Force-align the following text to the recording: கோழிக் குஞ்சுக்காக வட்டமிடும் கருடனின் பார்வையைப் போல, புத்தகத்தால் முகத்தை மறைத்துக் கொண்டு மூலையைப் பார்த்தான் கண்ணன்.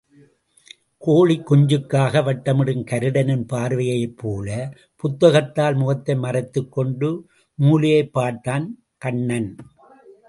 கோழிக் 0.97 1.51
குஞ்சுக்காக 1.51 2.21
வட்டமிடும் 2.21 2.83
கருடனின் 2.83 3.47
பார்வையைப் 3.47 4.17
போல, 4.17 4.73
புத்தகத்தால் 4.95 5.75
முகத்தை 5.75 6.15
மறைத்துக் 6.15 6.71
கொண்டு 6.71 7.27
மூலையைப் 7.61 8.11
பார்த்தான் 8.11 8.77
கண்ணன். 8.97 9.55